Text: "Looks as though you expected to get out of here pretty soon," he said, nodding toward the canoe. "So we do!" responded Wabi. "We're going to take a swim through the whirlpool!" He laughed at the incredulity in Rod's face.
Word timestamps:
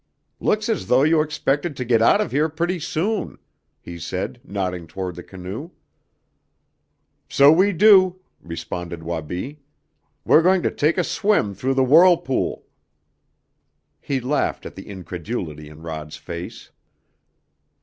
"Looks 0.39 0.67
as 0.67 0.87
though 0.87 1.03
you 1.03 1.21
expected 1.21 1.77
to 1.77 1.85
get 1.85 2.01
out 2.01 2.21
of 2.21 2.31
here 2.31 2.49
pretty 2.49 2.79
soon," 2.79 3.37
he 3.79 3.99
said, 3.99 4.41
nodding 4.43 4.87
toward 4.87 5.13
the 5.13 5.21
canoe. 5.21 5.69
"So 7.29 7.51
we 7.51 7.71
do!" 7.71 8.19
responded 8.41 9.03
Wabi. 9.03 9.59
"We're 10.25 10.41
going 10.41 10.63
to 10.63 10.71
take 10.71 10.97
a 10.97 11.03
swim 11.03 11.53
through 11.53 11.75
the 11.75 11.83
whirlpool!" 11.83 12.65
He 13.99 14.19
laughed 14.19 14.65
at 14.65 14.73
the 14.73 14.87
incredulity 14.89 15.69
in 15.69 15.83
Rod's 15.83 16.17
face. 16.17 16.71